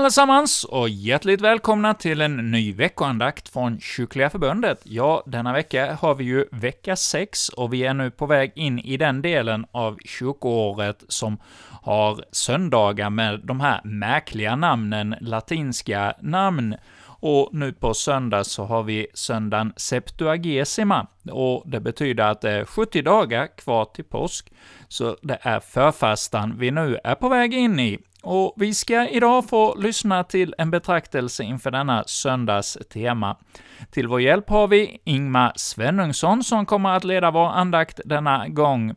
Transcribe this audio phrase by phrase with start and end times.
[0.00, 4.80] Allesammans och hjärtligt välkomna till en ny veckoandakt från Kyrkliga Förbundet.
[4.82, 8.78] Ja, denna vecka har vi ju vecka 6 och vi är nu på väg in
[8.78, 11.38] i den delen av kyrkoåret som
[11.82, 16.76] har söndagar med de här märkliga namnen, latinska namn.
[17.22, 22.64] Och nu på söndag så har vi söndagen Septuagesima, och det betyder att det är
[22.64, 24.52] 70 dagar kvar till påsk,
[24.88, 27.98] så det är förfastan vi nu är på väg in i.
[28.22, 33.36] Och vi ska idag få lyssna till en betraktelse inför denna söndags tema.
[33.90, 38.94] Till vår hjälp har vi Ingmar Svenungsson som kommer att leda vår andakt denna gång.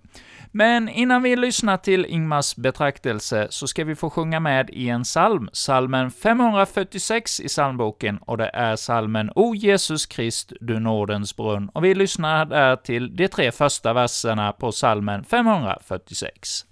[0.56, 5.04] Men innan vi lyssnar till Ingmars betraktelse så ska vi få sjunga med i en
[5.04, 11.70] psalm, psalmen 546 i psalmboken, och det är psalmen O Jesus Krist, du nådens brunn.
[11.74, 16.66] Och vi lyssnar där till de tre första verserna på psalmen 546.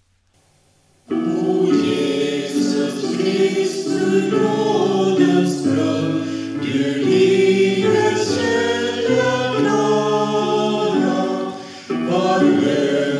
[12.13, 13.10] O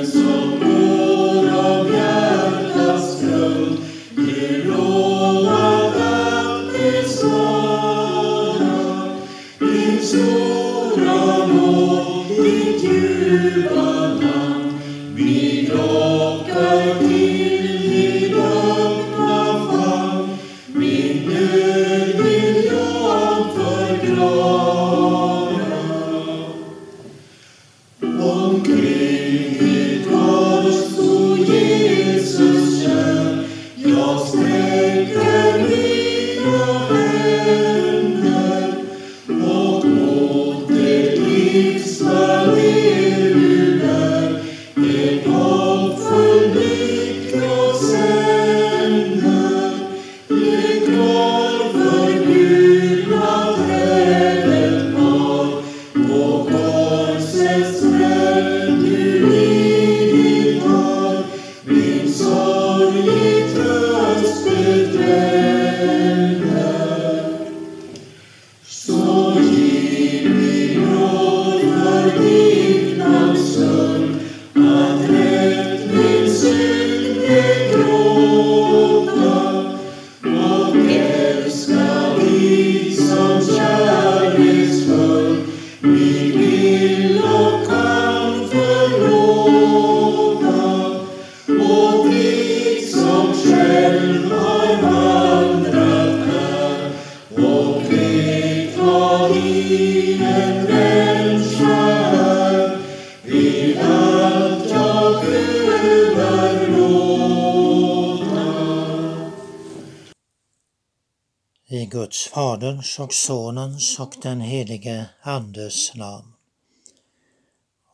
[112.11, 116.33] Guds Faderns och Sonens och den helige Andes namn.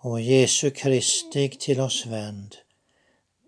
[0.02, 2.56] O Jesu Kristi till oss vänd,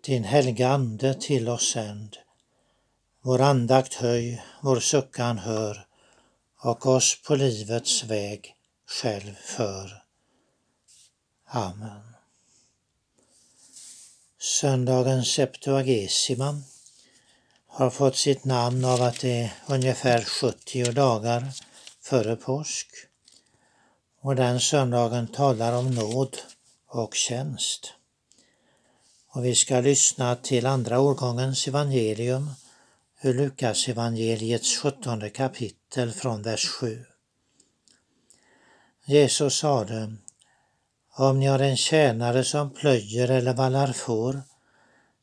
[0.06, 2.18] din helga Ande till oss sänd.
[3.22, 5.85] Vår andakt höj, vår suckan hör
[6.63, 8.56] och oss på livets väg
[8.88, 10.03] själv för.
[11.46, 12.13] Amen.
[14.40, 16.62] Söndagens Septuagesima
[17.69, 21.52] har fått sitt namn av att det är ungefär 70 dagar
[22.01, 22.88] före påsk.
[24.21, 26.38] Och den söndagen talar om nåd
[26.88, 27.94] och tjänst.
[29.31, 32.50] Och vi ska lyssna till andra årgångens evangelium
[33.21, 37.06] ur Lukas evangeliets 17 kapitel från vers 7.
[39.06, 40.16] Jesus sade,
[41.16, 44.42] om ni har en tjänare som plöjer eller vallar får,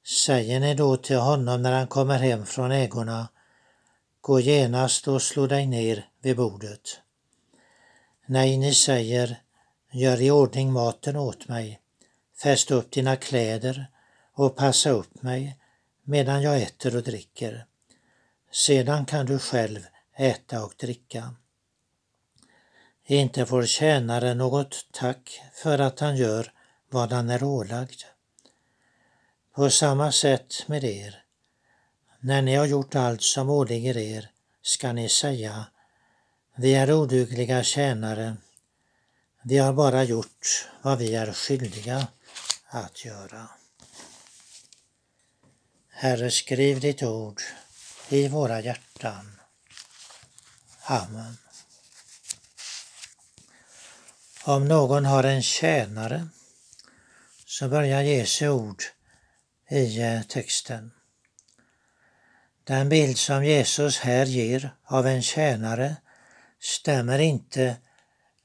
[0.06, 3.29] säger ni då till honom när han kommer hem från ägorna,
[4.20, 7.00] gå genast och slå dig ner vid bordet.
[8.26, 9.41] Nej, ni säger,
[9.93, 11.81] gör i ordning maten åt mig,
[12.43, 13.87] fäst upp dina kläder
[14.32, 15.58] och passa upp mig
[16.05, 17.67] medan jag äter och dricker.
[18.53, 19.87] Sedan kan du själv
[20.17, 21.35] äta och dricka.
[23.05, 26.53] Inte får tjänaren något tack för att han gör
[26.91, 28.00] vad han är ålagd.
[29.56, 31.25] På samma sätt med er.
[32.20, 34.31] När ni har gjort allt som åligger er
[34.62, 35.67] ska ni säga
[36.56, 38.37] Vi är odugliga tjänare.
[39.43, 42.08] Vi har bara gjort vad vi är skyldiga
[42.67, 43.49] att göra.
[45.88, 47.41] Herre, skriv ditt ord
[48.08, 49.41] i våra hjärtan.
[50.82, 51.38] Amen.
[54.44, 56.29] Om någon har en tjänare
[57.47, 58.82] så börjar Jesu ord
[59.70, 60.90] i eh, texten.
[62.64, 65.96] Den bild som Jesus här ger av en tjänare
[66.60, 67.76] stämmer inte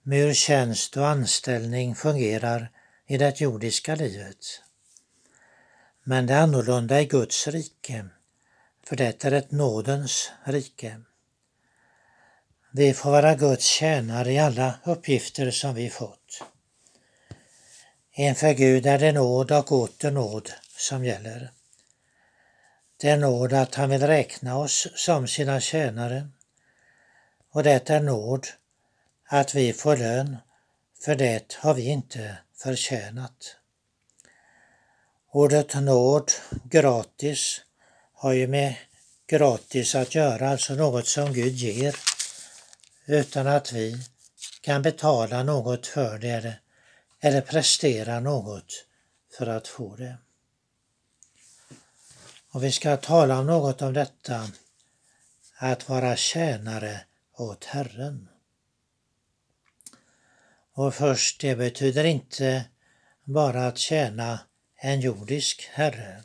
[0.03, 2.71] med hur tjänst och anställning fungerar
[3.07, 4.62] i det jordiska livet.
[6.03, 8.06] Men det är annorlunda i Guds rike,
[8.85, 11.01] för det är ett nådens rike.
[12.71, 16.44] Vi får vara Guds tjänare i alla uppgifter som vi fått.
[18.13, 20.51] Inför Gud är det nåd och åter nåd
[20.81, 21.51] som gäller.
[22.98, 26.28] Det är nåd att han vill räkna oss som sina tjänare
[27.51, 28.48] och det är nåd
[29.28, 30.38] att vi får lön,
[31.04, 33.56] för det har vi inte förtjänat.
[35.31, 36.31] Ordet nåd,
[36.63, 37.62] gratis,
[38.13, 38.75] har ju med
[39.27, 41.95] gratis att göra, alltså något som Gud ger,
[43.06, 43.98] utan att vi
[44.62, 46.54] kan betala något för det
[47.19, 48.86] eller prestera något
[49.38, 50.18] för att få det.
[52.51, 54.48] Och vi ska tala om något om detta,
[55.57, 57.01] att vara tjänare
[57.38, 58.30] åt Herren.
[60.74, 62.65] Och först, det betyder inte
[63.24, 64.39] bara att tjäna
[64.75, 66.24] en jordisk herre.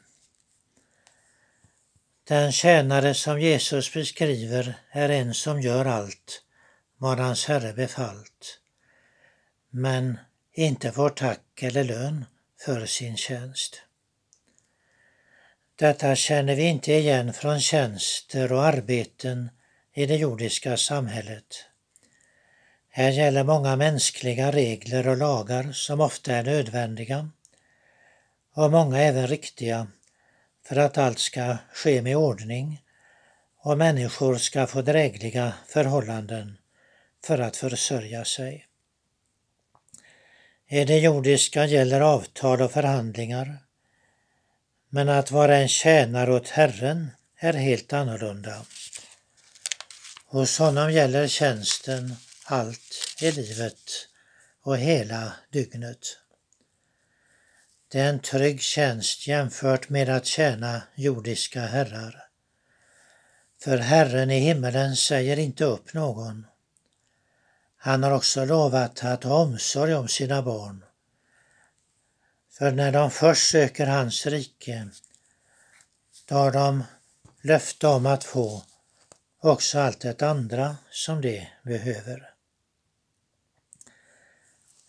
[2.25, 6.43] Den tjänare som Jesus beskriver är en som gör allt
[6.97, 8.61] vad hans herre befallt,
[9.71, 10.19] men
[10.53, 12.25] inte får tack eller lön
[12.65, 13.86] för sin tjänst.
[15.79, 19.51] Detta känner vi inte igen från tjänster och arbeten
[19.95, 21.65] i det jordiska samhället.
[22.89, 27.31] Här gäller många mänskliga regler och lagar som ofta är nödvändiga
[28.55, 29.87] och många även riktiga
[30.65, 32.83] för att allt ska ske med ordning
[33.63, 36.59] och människor ska få drägliga förhållanden
[37.25, 38.67] för att försörja sig.
[40.69, 43.66] I det jordiska gäller avtal och förhandlingar,
[44.89, 48.63] men att vara en tjänare åt Herren är helt annorlunda.
[50.27, 54.09] Hos honom gäller tjänsten allt i livet
[54.63, 55.99] och hela dygnet.
[57.89, 62.23] Det är en trygg tjänst jämfört med att tjäna jordiska herrar.
[63.63, 66.47] För Herren i himmelen säger inte upp någon.
[67.77, 70.86] Han har också lovat att ha omsorg om sina barn.
[72.59, 74.89] För när de först söker hans rike,
[76.29, 76.85] då har de
[77.43, 78.63] löfte om att få
[79.41, 82.31] också allt det andra som de behöver.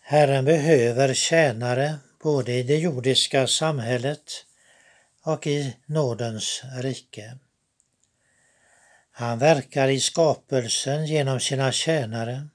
[0.00, 4.32] Herren behöver tjänare både i det jordiska samhället
[5.22, 7.38] och i nådens rike.
[9.10, 12.48] Han verkar i skapelsen genom sina tjänare.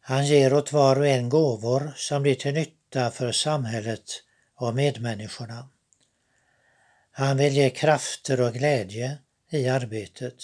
[0.00, 2.79] Han ger åt var och en gåvor som blir till nytta
[3.10, 4.22] för samhället
[4.54, 5.68] och medmänniskorna.
[7.10, 9.18] Han vill ge krafter och glädje
[9.50, 10.34] i arbetet.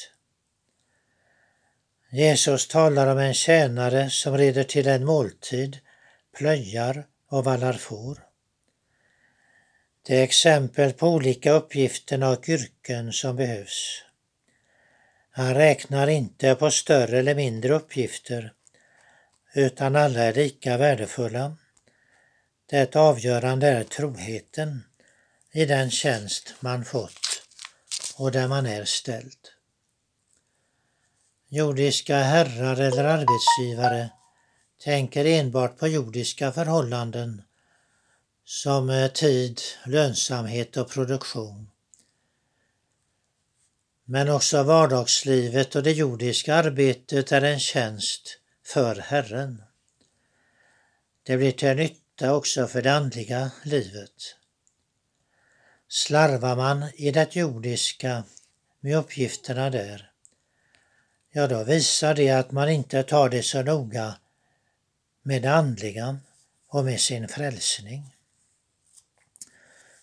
[2.10, 5.78] Jesus talar om en tjänare som rider till en måltid,
[6.36, 8.18] plöjar och vallar får.
[10.02, 14.02] Det är exempel på olika uppgifter och yrken som behövs.
[15.30, 18.52] Han räknar inte på större eller mindre uppgifter,
[19.54, 21.56] utan alla är lika värdefulla.
[22.68, 24.84] Det avgörande är troheten
[25.52, 27.42] i den tjänst man fått
[28.16, 29.48] och där man är ställd.
[31.48, 34.10] Jordiska herrar eller arbetsgivare
[34.84, 37.42] tänker enbart på jordiska förhållanden
[38.44, 41.70] som eh, tid, lönsamhet och produktion.
[44.04, 49.62] Men också vardagslivet och det jordiska arbetet är en tjänst för Herren.
[51.22, 54.36] Det blir till nytta också för det andliga livet.
[55.88, 58.24] Slarvar man i det jordiska
[58.80, 60.10] med uppgifterna där,
[61.30, 64.14] ja då visar det att man inte tar det så noga
[65.22, 66.18] med det andliga
[66.68, 68.16] och med sin frälsning.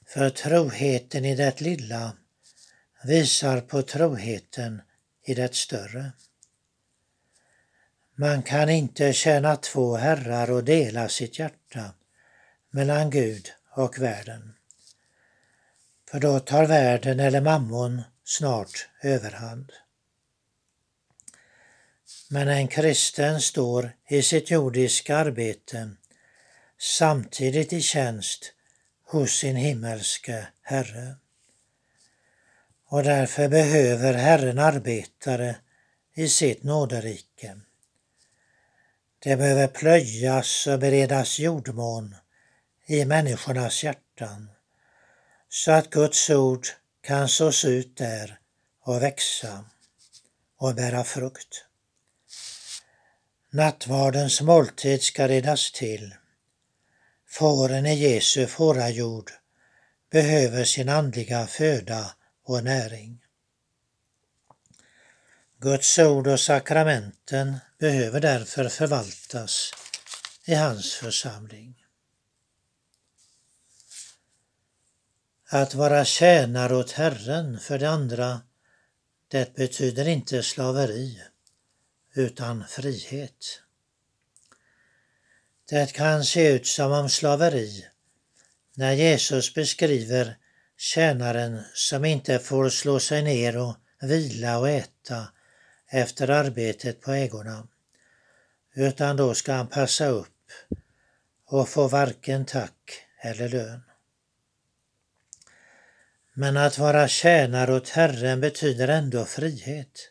[0.05, 2.11] För troheten i det lilla
[3.03, 4.81] visar på troheten
[5.25, 6.11] i det större.
[8.15, 11.62] Man kan inte tjäna två herrar och dela sitt hjärta
[12.75, 14.53] mellan Gud och världen.
[16.11, 19.71] För då tar världen eller mammon snart överhand.
[22.29, 25.91] Men en kristen står i sitt jordiska arbete
[26.79, 28.53] samtidigt i tjänst
[29.05, 31.15] hos sin himmelske Herre.
[32.85, 35.55] Och därför behöver Herren arbetare
[36.13, 37.59] i sitt nåderike.
[39.19, 42.15] Det behöver plöjas och beredas jordmån
[42.85, 44.49] i människornas hjärtan
[45.49, 46.67] så att Guds ord
[47.01, 48.39] kan sås ut där
[48.81, 49.65] och växa
[50.57, 51.65] och bära frukt.
[53.49, 56.15] Nattvardens måltid ska redas till.
[57.27, 59.31] Fåren i Jesu fårajord
[60.11, 63.19] behöver sin andliga föda och näring.
[65.59, 69.71] Guds ord och sakramenten behöver därför förvaltas
[70.45, 71.82] i hans församling.
[75.55, 78.41] Att vara tjänare åt Herren för det andra,
[79.27, 81.21] det betyder inte slaveri
[82.13, 83.61] utan frihet.
[85.69, 87.85] Det kan se ut som om slaveri
[88.75, 90.37] när Jesus beskriver
[90.77, 95.27] tjänaren som inte får slå sig ner och vila och äta
[95.89, 97.67] efter arbetet på ägorna,
[98.75, 100.51] utan då ska han passa upp
[101.45, 103.81] och få varken tack eller lön.
[106.35, 110.09] Men att vara tjänare åt Herren betyder ändå frihet.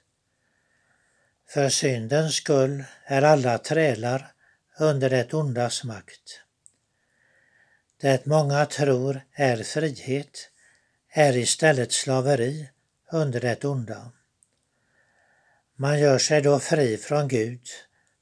[1.49, 4.33] För syndens skull är alla trälar
[4.79, 6.41] under det ondas makt.
[8.01, 10.51] Det många tror är frihet
[11.09, 12.69] är istället slaveri
[13.13, 14.13] under det onda.
[15.77, 17.67] Man gör sig då fri från Gud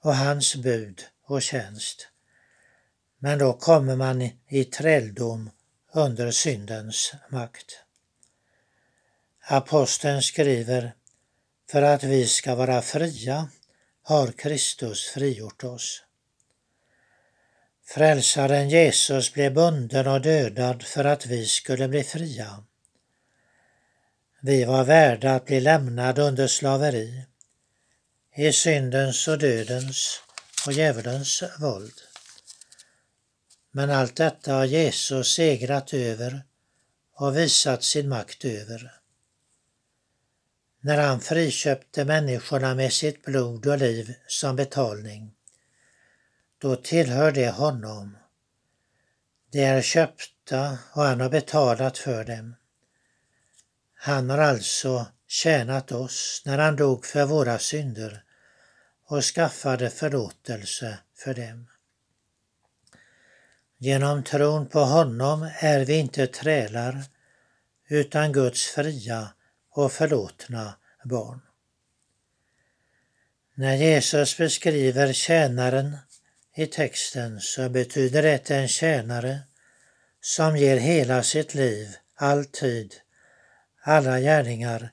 [0.02, 2.08] och hans bud och tjänst.
[3.18, 5.50] Men då kommer man i träldom
[5.92, 7.84] under syndens makt.
[9.52, 10.94] Aposteln skriver,
[11.70, 13.48] för att vi ska vara fria
[14.02, 16.02] har Kristus frigjort oss.
[17.86, 22.64] Frälsaren Jesus blev bunden och dödad för att vi skulle bli fria.
[24.40, 27.24] Vi var värda att bli lämnade under slaveri,
[28.36, 30.20] i syndens och dödens
[30.66, 32.00] och djävulens våld.
[33.70, 36.42] Men allt detta har Jesus segrat över
[37.14, 38.99] och visat sin makt över.
[40.82, 45.34] När han friköpte människorna med sitt blod och liv som betalning,
[46.58, 48.16] då tillhör det honom.
[49.52, 52.54] De är köpta och han har betalat för dem.
[53.94, 58.24] Han har alltså tjänat oss när han dog för våra synder
[59.06, 61.66] och skaffade förlåtelse för dem.
[63.78, 67.04] Genom tron på honom är vi inte trälar
[67.88, 69.28] utan Guds fria
[69.70, 70.74] och förlåtna
[71.04, 71.40] barn.
[73.54, 75.96] När Jesus beskriver tjänaren
[76.54, 79.40] i texten så betyder det en tjänare
[80.20, 82.94] som ger hela sitt liv, alltid,
[83.82, 84.90] alla gärningar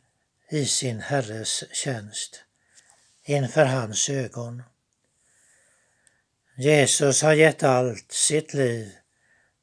[0.50, 2.44] i sin Herres tjänst,
[3.24, 4.64] inför hans ögon.
[6.58, 8.92] Jesus har gett allt sitt liv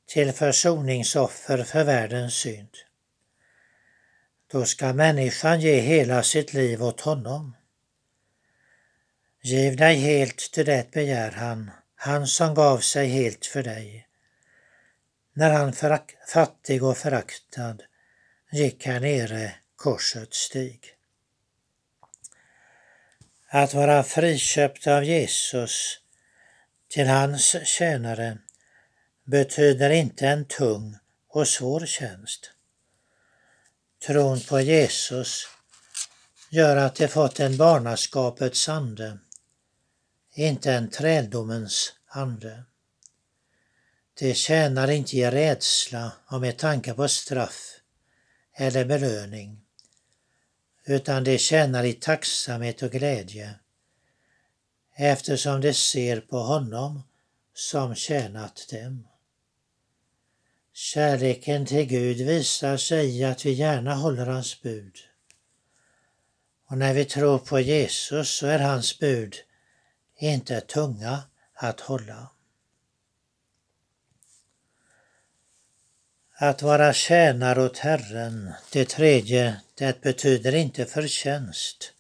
[0.07, 2.77] till försoningsoffer för världens synd.
[4.55, 7.57] Då ska människan ge hela sitt liv åt honom.
[9.43, 14.09] Giv dig helt till det begär han, han som gav sig helt för dig.
[15.33, 15.73] När han
[16.29, 17.77] fattig och föraktad
[18.53, 20.81] gick här nere korsets stig.
[23.49, 26.01] Att vara friköpt av Jesus
[26.89, 28.39] till hans tjänare
[29.25, 30.97] betyder inte en tung
[31.29, 32.54] och svår tjänst.
[34.07, 35.49] Tron på Jesus
[36.51, 39.19] gör att de fått en barnaskapets ande,
[40.35, 42.65] inte en träldomens ande.
[44.19, 47.81] De tjänar inte i rädsla och med tanke på straff
[48.53, 49.61] eller belöning,
[50.85, 53.55] utan de tjänar i tacksamhet och glädje
[54.97, 57.03] eftersom de ser på honom
[57.55, 59.09] som tjänat dem.
[60.77, 64.99] Kärleken till Gud visar sig i att vi gärna håller hans bud.
[66.67, 69.37] Och när vi tror på Jesus så är hans bud
[70.17, 71.23] inte tunga
[71.55, 72.31] att hålla.
[76.37, 81.93] Att vara tjänare åt Herren, det tredje, det betyder inte förtjänst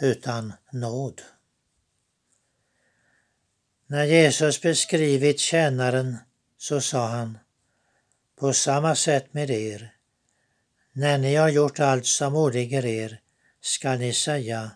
[0.00, 1.22] utan nåd.
[3.86, 6.16] När Jesus beskrivit tjänaren
[6.58, 7.38] så sa han
[8.42, 9.94] på samma sätt med er.
[10.92, 13.20] När ni har gjort allt som åligger er
[13.60, 14.70] skall ni säga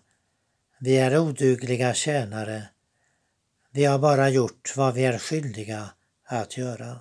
[0.79, 2.69] vi är odugliga tjänare.
[3.71, 5.91] Vi har bara gjort vad vi är skyldiga
[6.25, 7.01] att göra.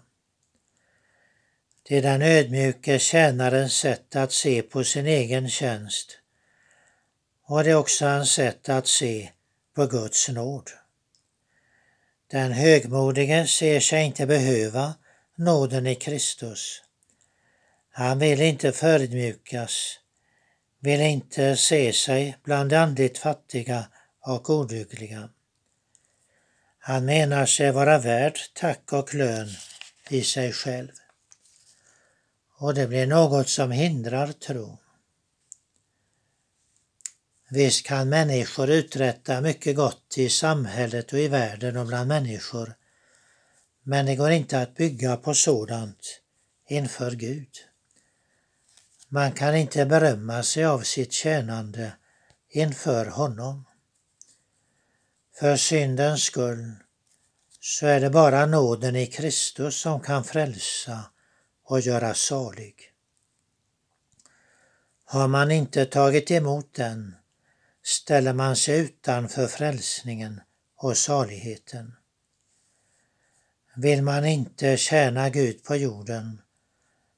[1.83, 6.19] Det är den ödmjuke tjänarens sätt att se på sin egen tjänst
[7.43, 9.31] och det är också hans sätt att se
[9.75, 10.69] på Guds nåd.
[12.27, 14.93] Den högmodige ser sig inte behöva
[15.35, 16.81] nåden i Kristus.
[17.91, 19.99] Han vill inte förödmjukas,
[20.79, 23.87] vill inte se sig bland andligt fattiga
[24.19, 25.29] och odugliga.
[26.79, 29.49] Han menar sig vara värd tack och lön
[30.09, 30.91] i sig själv.
[32.57, 34.77] Och det blir något som hindrar tro.
[37.49, 42.75] Visst kan människor uträtta mycket gott i samhället och i världen och bland människor,
[43.87, 46.21] men det går inte att bygga på sådant
[46.67, 47.49] inför Gud.
[49.07, 51.91] Man kan inte berömma sig av sitt tjänande
[52.49, 53.65] inför honom.
[55.39, 56.71] För syndens skull
[57.59, 60.99] så är det bara nåden i Kristus som kan frälsa
[61.63, 62.75] och göra salig.
[65.05, 67.15] Har man inte tagit emot den
[67.83, 70.41] ställer man sig utanför frälsningen
[70.75, 71.95] och saligheten.
[73.77, 76.41] Vill man inte tjäna Gud på jorden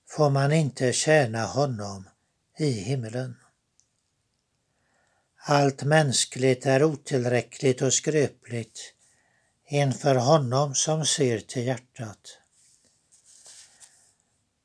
[0.09, 2.09] får man inte tjäna honom
[2.57, 3.35] i himlen.
[5.37, 8.93] Allt mänskligt är otillräckligt och skröpligt
[9.67, 12.39] inför honom som ser till hjärtat.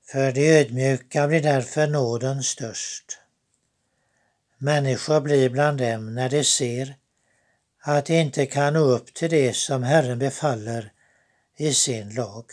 [0.06, 3.18] För de ödmjuka blir därför nåden störst.
[4.58, 6.96] Människor blir bland dem när de ser
[7.80, 10.91] att de inte kan nå upp till det som Herren befaller
[11.62, 12.44] i sin lag.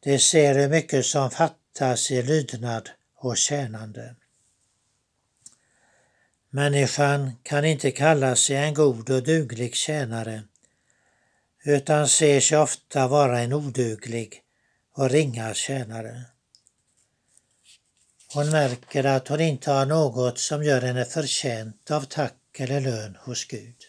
[0.00, 4.14] De ser hur mycket som fattas i lydnad och tjänande.
[6.50, 10.42] Människan kan inte kalla sig en god och duglig tjänare
[11.64, 14.42] utan ser sig ofta vara en oduglig
[14.92, 16.22] och ringa tjänare.
[18.34, 23.16] Hon märker att hon inte har något som gör henne förtjänt av tack eller lön
[23.20, 23.81] hos Gud.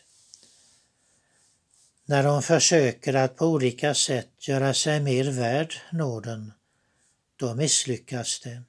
[2.05, 6.53] När hon försöker att på olika sätt göra sig mer värd nåden,
[7.35, 8.63] då misslyckas det.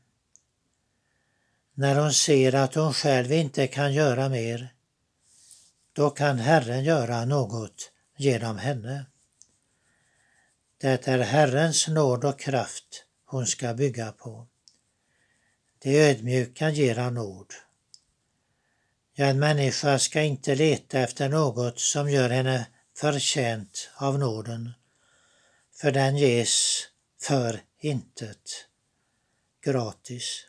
[1.74, 4.74] När hon ser att hon själv inte kan göra mer,
[5.92, 9.06] då kan Herren göra något genom henne.
[10.78, 14.46] Det är Herrens nåd och kraft hon ska bygga på.
[15.78, 17.52] Det ödmjuka ger han nåd.
[19.14, 24.72] Ja, en människa ska inte leta efter något som gör henne förtjänt av nåden,
[25.80, 26.82] för den ges
[27.20, 28.66] för intet,
[29.64, 30.46] gratis.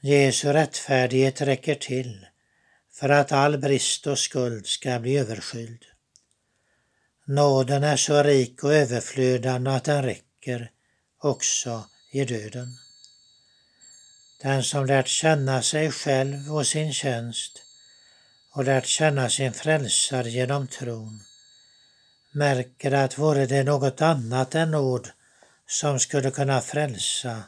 [0.00, 2.26] Jesu rättfärdighet räcker till
[2.92, 5.84] för att all brist och skuld ska bli överskylld.
[7.26, 10.70] Nåden är så rik och överflödande att den räcker
[11.18, 12.68] också i döden.
[14.42, 17.63] Den som lärt känna sig själv och sin tjänst
[18.54, 21.20] och lärt känna sin frälsare genom tron
[22.32, 25.10] märker att vore det något annat än nåd
[25.66, 27.42] som skulle kunna frälsa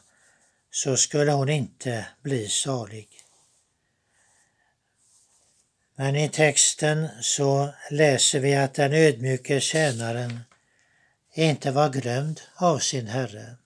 [0.71, 3.09] så skulle hon inte bli salig.
[5.97, 10.41] Men i texten så läser vi att den ödmjuke tjänaren
[11.35, 13.57] inte var glömd av sin Herre.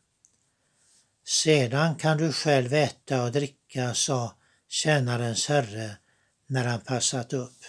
[1.25, 4.35] Sedan kan du själv äta och dricka, sa
[4.69, 5.97] tjänarens herre
[6.51, 7.65] när han passat upp.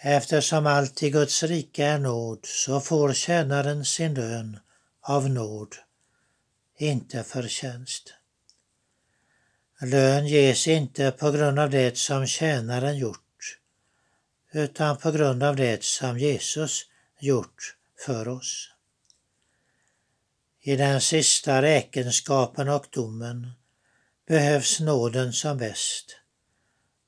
[0.00, 4.58] Eftersom allt i Guds rike är nåd så får tjänaren sin lön
[5.00, 5.76] av nåd,
[6.76, 8.14] inte förtjänst.
[9.80, 13.58] Lön ges inte på grund av det som tjänaren gjort,
[14.52, 16.86] utan på grund av det som Jesus
[17.20, 18.68] gjort för oss.
[20.60, 23.52] I den sista räkenskapen och domen
[24.26, 26.21] behövs nåden som bäst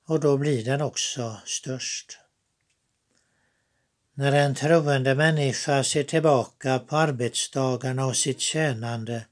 [0.06, 2.18] och då blir den också störst.
[4.14, 9.26] När en troende människa ser tillbaka på arbetsdagarna och sitt tjänande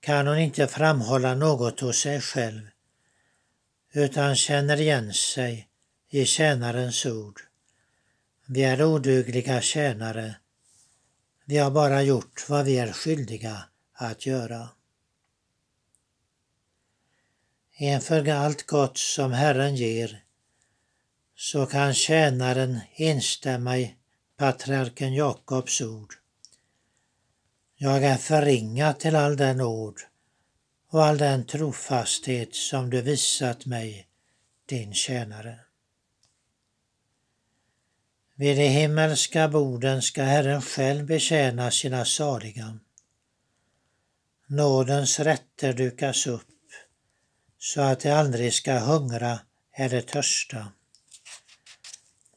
[0.00, 2.60] kan hon inte framhålla något hos sig själv
[3.92, 5.68] utan känner igen sig
[6.10, 7.40] i tjänarens ord.
[8.46, 10.34] Vi är odugliga tjänare
[11.48, 14.68] vi har bara gjort vad vi är skyldiga att göra.
[17.78, 20.22] Inför allt gott som Herren ger
[21.34, 23.96] så kan tjänaren instämma i
[24.36, 26.14] patriarken Jakobs ord.
[27.74, 30.00] Jag är förringad till all den ord
[30.90, 34.06] och all den trofasthet som du visat mig,
[34.66, 35.60] din tjänare.
[38.34, 42.78] Vid de himmelska borden ska Herren själv betjäna sina saliga.
[44.46, 46.55] Nådens rätter dukas upp
[47.66, 49.40] så att de aldrig ska hungra
[49.72, 50.72] eller törsta.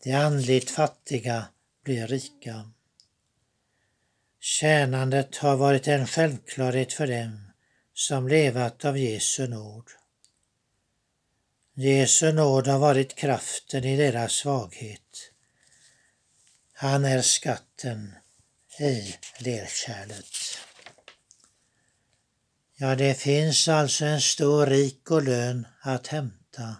[0.03, 1.45] De andligt fattiga
[1.83, 2.71] blir rika.
[4.39, 7.51] Tjänandet har varit en självklarhet för dem
[7.93, 9.85] som levat av Jesu nåd.
[11.73, 15.31] Jesu nåd har varit kraften i deras svaghet.
[16.73, 18.15] Han är skatten
[18.79, 20.25] i lerkärlet.
[22.81, 26.75] Ja, det finns alltså en stor rik och lön att hämta,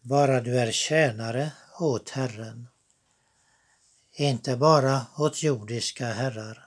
[0.00, 2.68] bara du är tjänare åt Herren.
[4.12, 6.66] Inte bara åt jordiska herrar.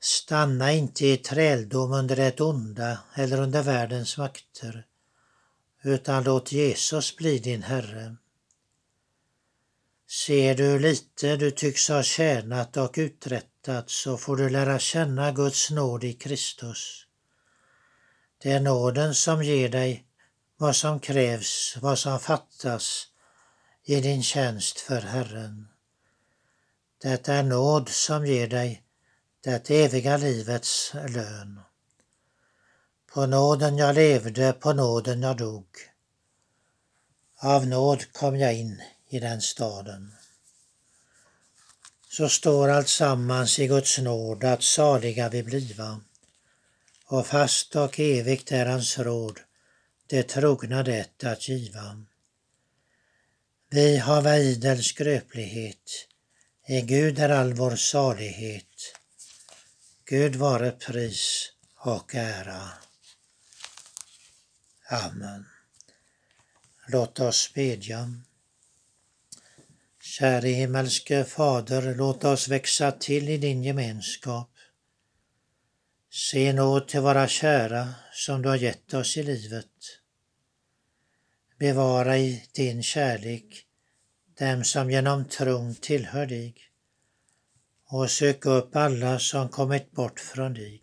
[0.00, 4.86] Stanna inte i träldom under det onda eller under världens makter,
[5.82, 8.16] utan låt Jesus bli din Herre.
[10.08, 15.70] Ser du lite du tycks ha tjänat och uträttat så får du lära känna Guds
[15.70, 17.06] nåd i Kristus.
[18.42, 20.04] Det är nåden som ger dig
[20.56, 23.06] vad som krävs, vad som fattas
[23.84, 25.68] i din tjänst för Herren.
[27.02, 28.82] Det är nåd som ger dig
[29.40, 31.60] det eviga livets lön.
[33.12, 35.66] På nåden jag levde, på nåden jag dog.
[37.38, 40.14] Av nåd kom jag in i den staden.
[42.08, 46.00] Så står allt sammans i Guds nåd att saliga vi bliva.
[47.06, 49.40] Och fast och evigt är hans råd,
[50.06, 52.04] det trogna det att giva.
[53.70, 55.90] Vi hava idel skröplighet,
[56.68, 58.96] i Gud är all vår salighet.
[60.04, 62.68] Gud vare pris och ära.
[64.90, 65.46] Amen.
[66.88, 68.20] Låt oss bedja.
[70.18, 74.50] Käre himmelske Fader, låt oss växa till i din gemenskap.
[76.10, 79.72] Se nåd till våra kära som du har gett oss i livet.
[81.58, 83.66] Bevara i din kärlek
[84.38, 86.54] dem som genom tron tillhör dig
[87.88, 90.82] och sök upp alla som kommit bort från dig.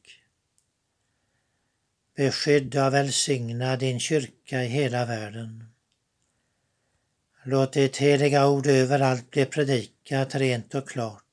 [2.15, 5.72] Beskydda och välsigna din kyrka i hela världen.
[7.45, 11.23] Låt ditt heliga ord överallt bli predikat rent och klart.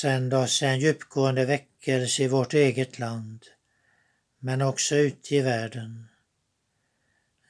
[0.00, 3.44] Sänd oss en djupgående väckelse i vårt eget land,
[4.38, 6.08] men också ute i världen.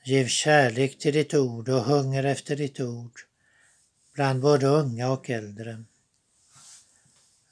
[0.05, 3.21] Giv kärlek till ditt ord och hunger efter ditt ord
[4.15, 5.85] bland både unga och äldre.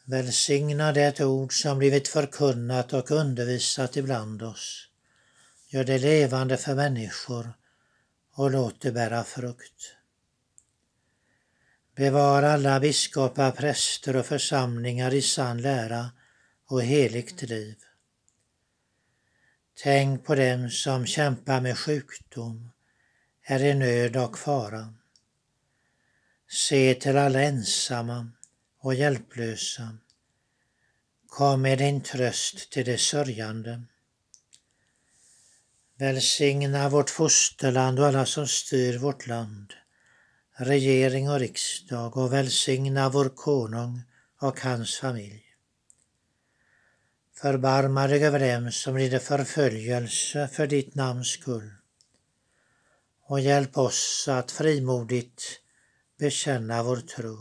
[0.04, 4.88] Välsigna det ord som blivit förkunnat och undervisat ibland oss.
[5.68, 7.52] Gör det levande för människor
[8.34, 9.96] och låt det bära frukt.
[11.94, 16.10] Bevara alla biskopar, präster och församlingar i sann lära
[16.66, 17.76] och heligt liv.
[19.82, 22.70] Tänk på dem som kämpar med sjukdom,
[23.42, 24.94] är i nöd och fara.
[26.48, 28.30] Se till alla ensamma
[28.78, 29.98] och hjälplösa.
[31.26, 33.82] Kom med din tröst till de sörjande.
[35.98, 39.72] Välsigna vårt fosterland och alla som styr vårt land,
[40.56, 44.02] regering och riksdag och välsigna vår konung
[44.40, 45.44] och hans familj.
[47.34, 51.70] Förbarma dig över dem som lider förföljelse för ditt namns skull
[53.26, 55.42] och hjälp oss att frimodigt
[56.18, 57.38] bekänna vår tro.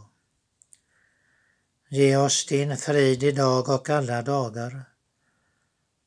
[1.90, 4.84] Ge oss din frid idag och alla dagar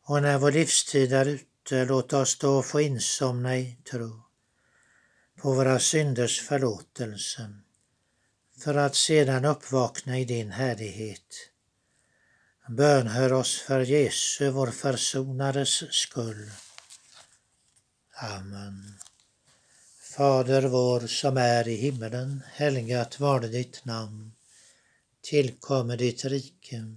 [0.07, 4.23] och när vår livstid är ute låt oss då få insomna i tro
[5.41, 7.55] på våra synders förlåtelse
[8.59, 11.51] för att sedan uppvakna i din härlighet
[12.69, 16.51] Bönhör oss för Jesu, vår försonares skull.
[18.15, 18.99] Amen.
[20.01, 22.43] Fader vår som är i himmelen.
[22.53, 24.33] Helgat varde ditt namn.
[25.23, 26.97] Tillkommer ditt rike.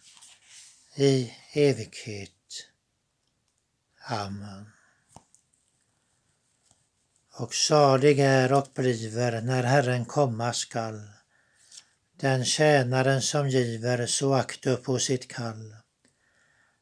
[1.01, 2.67] i evighet.
[4.07, 4.65] Amen.
[7.33, 11.01] Och salig är och bliver när Herren komma skall
[12.19, 15.75] den tjänaren som giver så akt upp på sitt kall.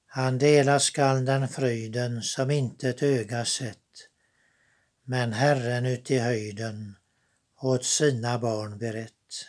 [0.08, 4.10] Han delar skall den fröjden som inte ett öga sett,
[5.04, 6.96] men Herren uti höjden
[7.62, 9.46] åt sina barn berett.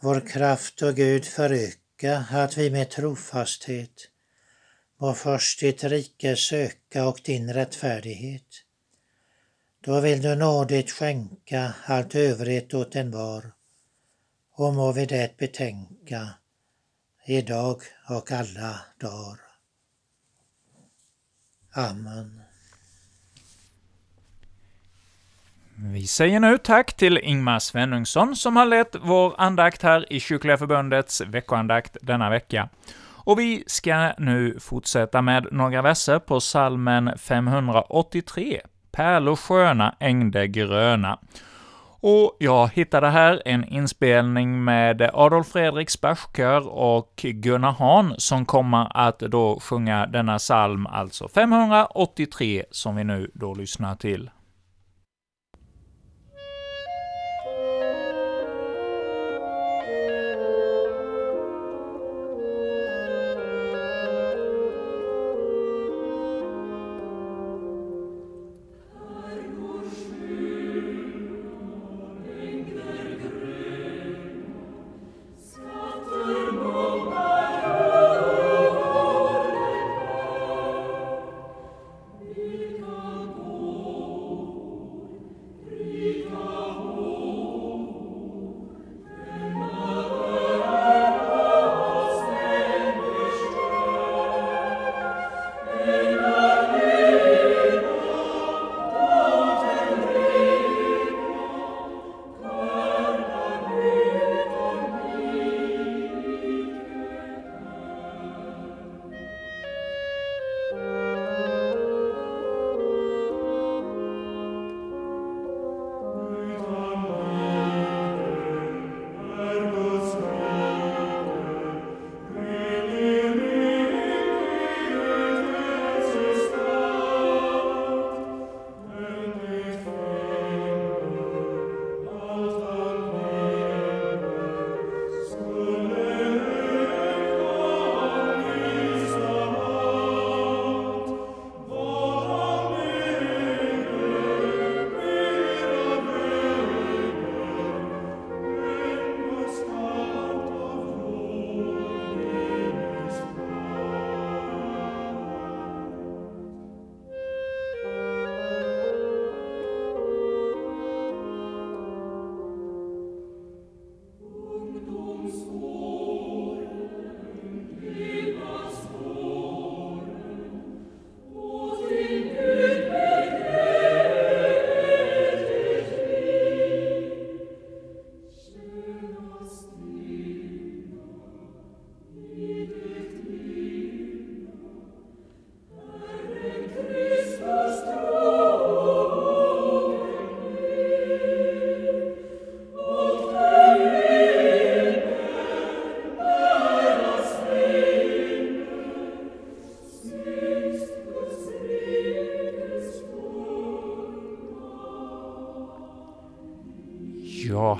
[0.00, 1.24] Vår kraft och Gud
[1.96, 4.10] tacka att vi med trofasthet
[5.00, 8.64] må först ditt rike söka och din rättfärdighet.
[9.80, 13.52] Då vill du nådigt skänka allt övrigt åt en var
[14.52, 16.34] och må vi det betänka
[17.26, 19.40] idag och alla dagar.
[21.72, 22.45] Amen.
[25.78, 30.58] Vi säger nu tack till Ingmar Svenungsson som har lett vår andakt här i Kyrkliga
[30.58, 32.68] Förbundets veckoandakt denna vecka.
[33.14, 38.60] Och vi ska nu fortsätta med några verser på salmen 583,
[38.92, 41.18] Pärlor sköna, ängde gröna.
[42.00, 48.96] Och jag hittade här en inspelning med Adolf Fredriks Bachkör och Gunnar Hahn som kommer
[49.06, 54.30] att då sjunga denna psalm, alltså 583, som vi nu då lyssnar till.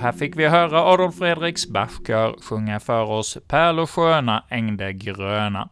[0.00, 5.68] Här fick vi höra Adolf Fredriks Bachkör sjunga för oss Pärlor sköna, ängde gröna.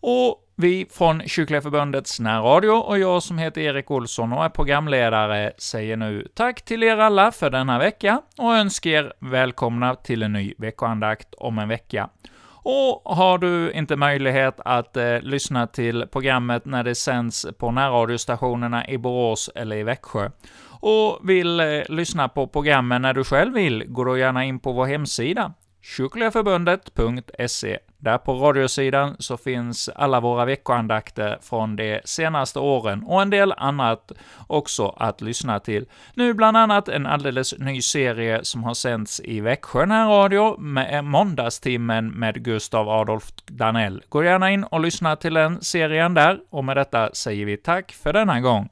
[0.00, 5.52] Och vi från Kyrkliga Förbundets närradio och jag som heter Erik Olsson och är programledare
[5.58, 10.32] säger nu tack till er alla för denna vecka och önskar er välkomna till en
[10.32, 12.08] ny veckoandakt om en vecka.
[12.66, 18.88] Och har du inte möjlighet att eh, lyssna till programmet när det sänds på närradiostationerna
[18.88, 20.30] i Borås eller i Växjö,
[20.84, 24.72] och vill eh, lyssna på programmen när du själv vill, gå då gärna in på
[24.72, 27.78] vår hemsida, kyrkligaförbundet.se.
[27.98, 33.52] Där på radiosidan så finns alla våra veckoandakter från de senaste åren och en del
[33.56, 34.12] annat
[34.46, 35.86] också att lyssna till.
[36.14, 41.02] Nu bland annat en alldeles ny serie som har sänts i Växjö närradio, med eh,
[41.02, 44.02] Måndagstimmen med Gustav Adolf Danell.
[44.08, 47.92] Gå gärna in och lyssna till den serien där, och med detta säger vi tack
[47.92, 48.68] för denna gång.